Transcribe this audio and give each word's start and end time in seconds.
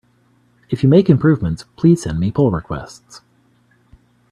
If 0.71 0.81
you 0.81 0.89
make 0.89 1.11
improvements, 1.11 1.65
please 1.75 2.01
send 2.01 2.19
me 2.19 2.31
pull 2.31 2.49
requests! 2.49 3.21